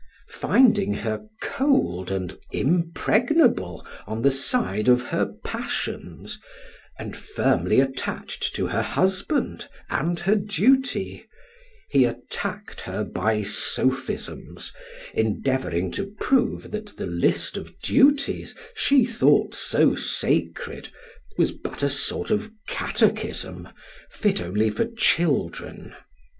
Finding 0.31 0.95
her 0.95 1.23
cold 1.43 2.09
and 2.09 2.35
impregnable 2.49 3.85
on 4.07 4.23
the 4.23 4.31
side 4.31 4.87
of 4.87 5.03
her 5.03 5.27
passions, 5.45 6.41
and 6.97 7.15
firmly 7.15 7.79
attached 7.79 8.55
to 8.55 8.65
her 8.65 8.81
husband 8.81 9.67
and 9.91 10.19
her 10.21 10.35
duty, 10.35 11.27
he 11.87 12.05
attacked 12.05 12.81
her 12.81 13.03
by 13.03 13.43
sophisms, 13.43 14.73
endeavoring 15.13 15.91
to 15.91 16.07
prove 16.19 16.71
that 16.71 16.97
the 16.97 17.05
list 17.05 17.55
of 17.55 17.79
duties 17.79 18.55
she 18.73 19.05
thought 19.05 19.53
so 19.53 19.93
sacred, 19.93 20.89
was 21.37 21.51
but 21.51 21.83
a 21.83 21.89
sort 21.89 22.31
of 22.31 22.49
catechism, 22.67 23.69
fit 24.09 24.41
only 24.41 24.71
for 24.71 24.85
children. 24.87 25.93